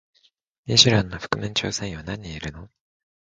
[0.65, 2.71] ミシュランの覆面調査員は何人いるの？